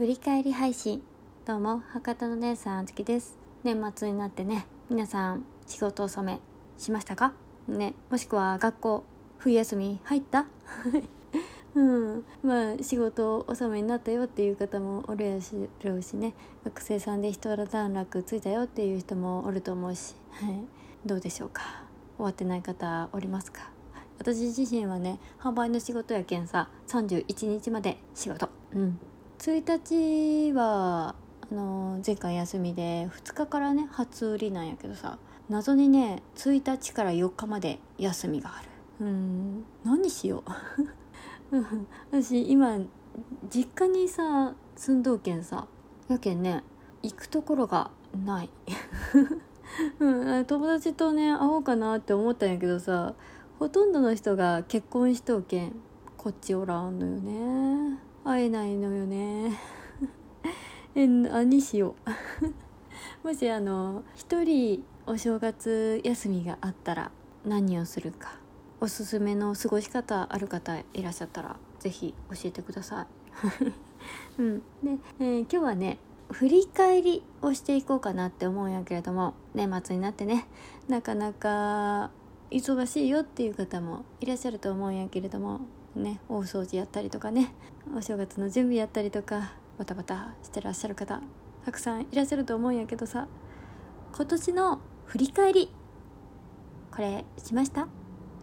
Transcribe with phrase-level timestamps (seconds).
[0.00, 1.02] 振り返り配信。
[1.44, 3.36] どうも博多の姉さんあつきです。
[3.64, 6.40] 年末になってね皆さん仕事納め
[6.78, 7.34] しましたか？
[7.68, 9.04] ねもしくは学校
[9.36, 10.46] 冬休み入った？
[11.76, 12.24] うん。
[12.42, 15.32] まあ仕事納めになったよっていう方もおるや
[15.84, 16.32] ろうしね。
[16.64, 20.64] 学生さんで一段落ついたよっていう人もおると思うし、はい、
[21.04, 21.60] どうでしょうか？
[22.16, 23.70] 終わってない方おりますか？
[24.18, 28.48] 私自身はね販売の仕事やけんさ31日まで仕事。
[28.72, 28.98] うん。
[29.40, 31.14] 1日は
[31.50, 35.18] あの前回休みで2日からね初売りなんやけどさ
[35.48, 39.06] 謎にね1日から4日まで休みがある。
[39.06, 40.44] うん何しよ
[41.50, 41.56] う。
[42.12, 42.80] 私今
[43.48, 45.66] 実家にさ住んどうけんさ
[46.08, 46.62] やけんね
[47.02, 47.90] 行くところが
[48.22, 48.50] ない。
[50.00, 53.14] うん、友達とね会おうかなって思ったんやけどさ
[53.58, 55.76] ほとんどの人が結婚しとうけん
[56.18, 58.09] こっちおらんのよね。
[58.24, 59.58] 会えないのよね。
[60.94, 61.94] え何しよ
[63.22, 63.26] う。
[63.26, 67.10] もしあの一人お正月休みがあったら
[67.44, 68.38] 何をするか。
[68.80, 73.06] おすすめの過ごし方ある方いらっしゃったら是非教えてください。
[74.40, 74.64] うん、で、
[75.18, 75.98] えー、今日はね
[76.30, 80.46] 振り返りをしていこうかなって思うんやけれども年末になってね
[80.88, 82.10] なかなか
[82.50, 85.60] 忙しいよっていう方もいらっしゃると思うんやけれども
[85.96, 87.52] ね大掃除やったりとかね
[87.96, 91.20] お正月の準備やったりとかバタバタしてらっしゃる方
[91.64, 93.26] たくさんいらっしゃると思うんやけどさ
[94.14, 95.72] 今年の振り返り
[96.90, 97.86] これしました？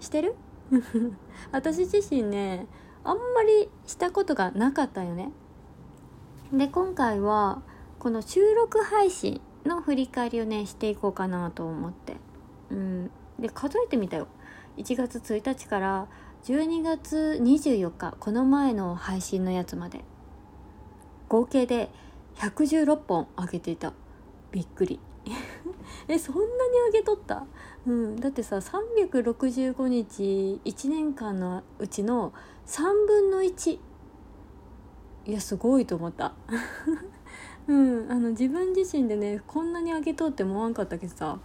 [0.00, 0.34] してる？
[1.52, 2.66] 私自身ね
[3.04, 5.30] あんまりしたことがなかったよね。
[6.52, 7.62] で今回は
[7.98, 12.16] この収録配信の振り返りをねしていこうかなと思って。
[12.70, 13.10] うん。
[13.38, 14.28] で数えてみたよ。
[14.76, 16.08] 1月1日から
[16.46, 20.04] 12月24日この前の配信のやつまで。
[21.28, 21.90] 合計で
[22.36, 23.92] 116本上げていた。
[24.52, 25.00] びっくり。
[26.06, 26.46] えそんなに
[26.92, 27.46] 上げとった？
[27.84, 32.32] うん、だってさ365日1年間のうちの
[32.66, 33.80] 3分の1
[35.26, 36.32] いやすごいと思った。
[37.66, 38.06] うん。
[38.08, 41.40] あの自分自身でねこんなに上げとって思わんかったけどさ。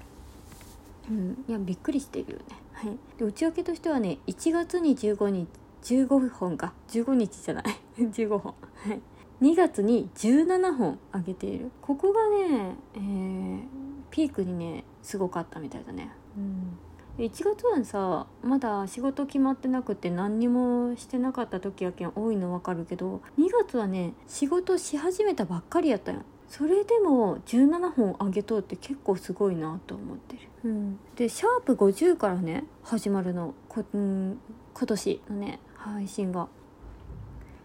[1.10, 1.44] うん。
[1.48, 2.61] いやびっくりしてるよね。
[2.82, 2.98] はい。
[3.20, 5.48] で内訳としてはね1月に15日
[5.84, 6.74] 15本か。
[6.90, 7.64] 15日じゃない。
[7.98, 8.56] 15本。
[8.76, 9.02] はい。
[9.42, 11.72] 2月に17本上げている。
[11.82, 13.64] ここがね、えー、
[14.10, 16.12] ピークにねすごかったみたいだね。
[16.36, 16.78] うん。
[17.18, 33.54] 1月はさまだ仕事決まってなくて何にもしてなかった時やけん多いの分かるけど2月はね仕事し始めたばっかりやったんそれでも17本上げとうって結構すごいなと思ってる、うん、でシャープ50からね始まるの。
[33.68, 34.40] こ、うん、
[34.74, 36.48] 今年のね配信が。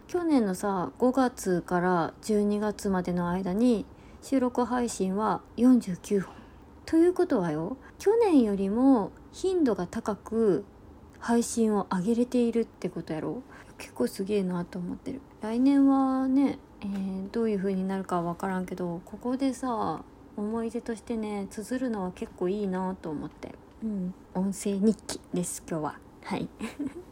[0.09, 3.85] 去年のさ5月から12月までの間に
[4.23, 6.35] 収録配信は49本。
[6.87, 10.65] ということはよ去年よりも頻度が高く
[11.19, 13.43] 配信を上げれているってことやろ。
[13.79, 15.21] 結構すげえなと思ってる。
[15.43, 20.03] 来年はね、えー、どういう風になるかは分からんけどここでさ
[20.37, 23.55] 思い出としてね綴るのは結構いいなと思って。
[23.83, 24.15] うん。
[24.35, 25.99] 音声日記です今日は。
[26.25, 26.49] はい。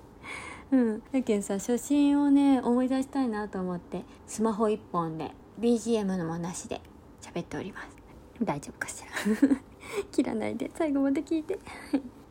[0.73, 1.03] うん。
[1.13, 6.81] だけどさ初心をね思い出したいなと思ってスマホ1本で BGM のもなしで
[7.21, 7.97] 喋っております。
[8.43, 9.03] 大丈夫かし
[9.51, 9.57] ら？
[10.11, 10.71] 切らないで。
[10.75, 11.59] 最後まで聞いて。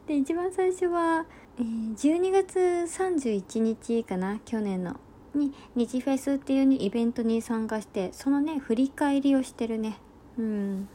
[0.08, 1.26] で一番最初は、
[1.58, 4.98] えー、12月31日かな去年の。
[5.36, 9.98] に日フェスっていうイベントに参加してそのね振り返りをしてるね
[10.38, 10.88] うん。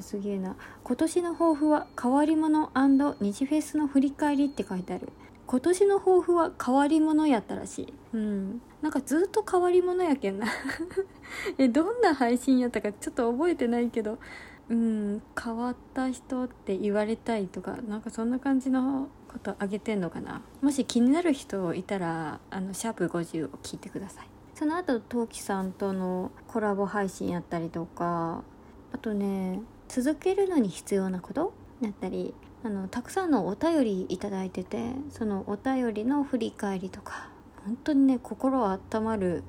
[0.00, 0.56] すげえな。
[0.84, 2.70] 今年の抱負は変わり者
[3.20, 5.08] 日フェスの振り返りって書いてある。
[5.46, 7.94] 今年の抱負は変わり者やったらしい。
[8.14, 8.60] うん。
[8.82, 10.46] なんかずっと変わり者やけんな。
[11.56, 14.18] えどんな配信やったかちょっと覚えてないけど。
[14.68, 15.22] うん。
[15.40, 20.42] 変わった人って言われたいとかなんかそんな感じのことあげてんのかな。
[20.60, 24.28] もし気になる人いたらあのシャープ50を聞いてください。
[24.54, 28.42] その後トウキさんとのコラボ配信やったりとか
[28.96, 31.52] あとね続けるのに必要なこと
[31.82, 32.32] だったり
[32.64, 37.28] あのたくさんのお便り頂いててそのお便りの振り返りとか
[37.66, 39.44] 本当にね心温まる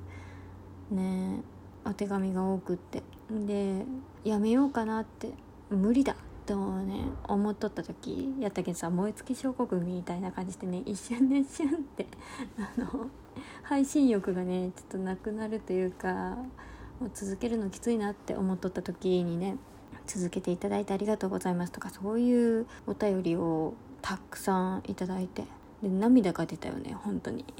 [0.90, 1.40] ね
[1.86, 3.02] お手紙が多くって。
[3.30, 3.84] で
[4.24, 5.32] やめようかなって
[5.70, 6.16] 無理だ
[6.46, 12.06] とね思っとった時やったけどさ燃え尽き症候群みたいな感じでね一瞬でシュンって
[12.58, 13.08] あの
[13.62, 16.38] 配信欲がねちょっとなくなるというか
[17.00, 19.56] もう続けるのきついなって思っとった時にね
[20.06, 25.44] 続けていただいてありがとうございますとかそういうお便りをたくさんいただいて
[25.82, 27.44] で涙が出たよね本当に。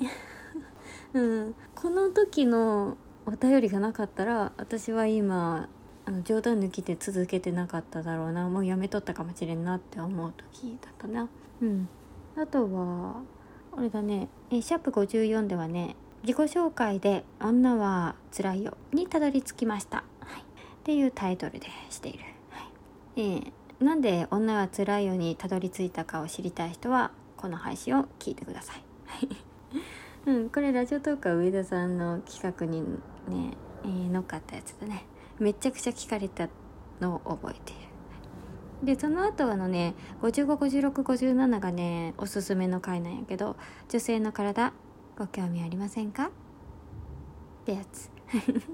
[1.15, 2.97] うん、この時の
[3.27, 5.69] お便りがなかったら私は今
[6.05, 11.29] あの冗談抜きで続けてなかっただろうなもうやめとったかもしれんなって思う時だったな。
[11.61, 11.89] うん。
[12.37, 13.23] あとは
[13.77, 20.45] あれだねえシャープ54ではね自己紹介で「女はつらいよ」にたどり着きました、はい、っ
[20.85, 22.71] ていうタイトルでしている、はい。
[23.17, 28.83] えー、なんで「女はつらいよ」にたどり着いたかを知りたい人はこの配信を聞いてください、
[30.27, 32.83] うん、これラジオトークは上田さんの企画に
[33.29, 35.07] ね、えー、乗っかったやつだね。
[35.39, 36.49] めちゃくちゃ聞かれた
[37.01, 37.89] のを覚えている。
[38.83, 43.57] でその後はのね555657がねおすすめの回なんやけど
[43.89, 44.73] 女性の体
[45.19, 46.27] ご興味ありませんか？
[46.27, 46.31] っ
[47.67, 48.09] てやつ。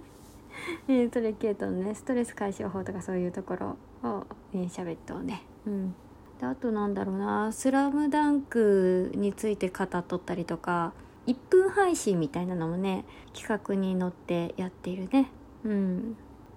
[0.88, 1.94] えそれ系統のね。
[1.94, 5.42] ストレス解消法とかそういうところをね喋っとうね。
[5.66, 5.94] うん。
[6.38, 10.92] であとなんだろうな「スラムダンクについて語っとったりとか
[11.26, 15.30] 1分配信みたいなのもね企画に乗ってやっているね。
[15.64, 16.16] うん。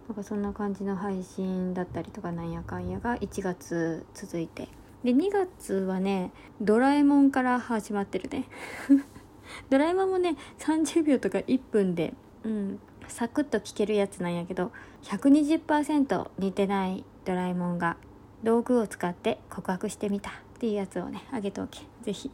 [0.10, 4.68] なんかそんな感じの配信だったりとかなんやかんやが1月続いて。
[5.04, 8.46] で2月はね「ドラえもん」から始まってるね
[9.70, 12.14] ドラえもんもね30秒とか1分で、
[12.44, 14.72] うん、サクッと聞けるやつなんやけど
[15.04, 17.98] 120%似てないドラえもんが
[18.44, 21.80] 道具を使って告白してみたっていうやつをねあげておけ。
[22.02, 22.32] ぜひ、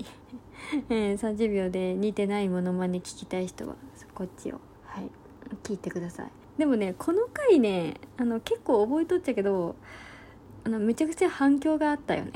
[0.89, 3.75] えー、30秒で似てないものまね聞きたい人は
[4.13, 4.59] こっちを。
[4.86, 5.09] はい。
[5.63, 6.31] 聞いてください。
[6.57, 9.75] でもねこの回ねあの結構覚えとっちゃけど
[10.63, 12.31] あのめちゃくちゃ反響があったよね。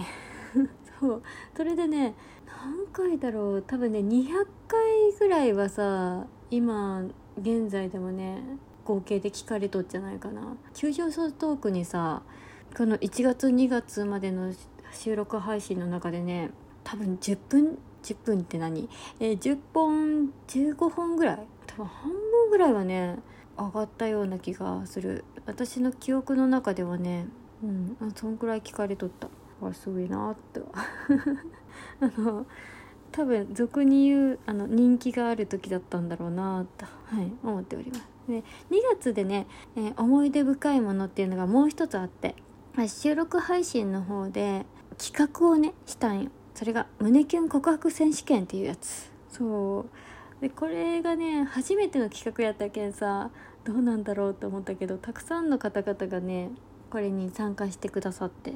[0.99, 1.23] そう。
[1.55, 2.15] それでね
[2.47, 3.61] 何回だろう？
[3.61, 4.27] 多分ね200
[4.67, 4.79] 回
[5.19, 7.03] ぐらいはさ今
[7.39, 8.41] 現在でもね
[8.85, 10.55] 合計で聞かれとっじゃないかな。
[10.73, 12.23] 急上昇トークにさ
[12.75, 14.53] この1月2月までの
[14.91, 16.49] 収録配信の中でね
[16.83, 18.89] 多分10分10分って何？
[19.19, 21.47] えー、10本15本ぐらい？
[21.67, 23.19] 多分半分ぐらいはね
[23.57, 25.23] 上がったような気がする。
[25.45, 27.27] 私の記憶の中ではね
[27.63, 29.29] うんそんくらい聞かれとった。
[29.61, 30.61] あすごいなって。
[31.99, 32.45] あの
[33.17, 38.07] 多分俗に言うあの人気がある時だったんだろうなと、はい、思っております。
[38.27, 38.43] で2
[38.93, 42.35] 月でね、えー、思い出深いものっていうのがもう一つあって、
[42.75, 44.67] まあ、収録配信の方で
[44.99, 46.29] 企画をねしたんよ。
[46.53, 49.11] それが胸キュン告白選手権っていうやつ。
[49.31, 49.79] そ
[50.39, 50.41] う。
[50.41, 53.31] でこれがね初めての企画やったけんさ
[53.63, 56.51] どうなんだろうと思ったけどたくさんの方々がね
[56.89, 58.53] これに参加してくださって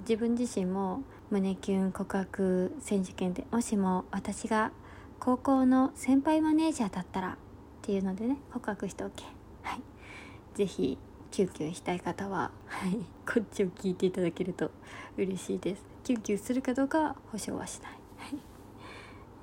[0.00, 4.72] 自分自身も胸キュン告白選手権でもしも私が
[5.18, 7.36] 高校の先輩マネージャーだったらっ
[7.82, 9.24] ていうのでね告白しておけ。
[9.62, 9.82] はい。
[10.54, 10.98] 是非
[11.30, 14.70] キュンキュンしたい方は、はい、こっちを聞いていただけると
[15.16, 15.84] 嬉しいです。
[16.04, 18.38] キュンキュンするかどうかは保証はしない、はい。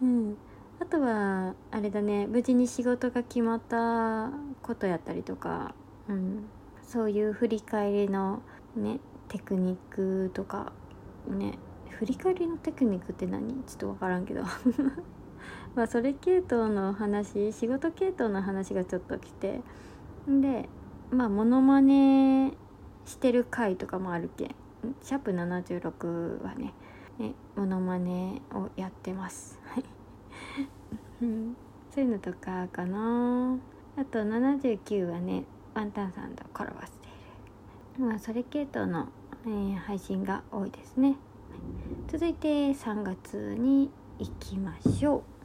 [0.04, 0.38] うん、
[0.80, 2.28] あとはあれだね。
[2.28, 4.30] 無事に仕事が決まった
[4.62, 5.74] ことやったりとか、
[6.08, 6.44] うん、
[6.90, 8.42] そういう振り返りの
[8.76, 10.74] ねテクニックとか
[11.28, 11.60] ね
[11.92, 13.62] 振り返りのテクニックって何？
[13.68, 14.42] ちょっと分からんけど。
[15.76, 19.62] まあそれ系統の話仕事系統の話がちょっと来て。
[20.28, 20.68] で
[21.12, 22.54] まあモノマネ
[23.06, 24.56] してる回とかもあるけん。
[25.04, 26.74] シャープ76はね
[27.20, 29.60] ねモノマネをやってます。
[31.22, 33.58] そういうのとかかな。
[33.96, 38.06] あと79はねワンタンさんとコラボしている。
[38.06, 39.08] まあそれ系統の
[39.46, 41.16] えー、配信が多いですね、
[42.10, 45.39] 続いて3月に行きましょう。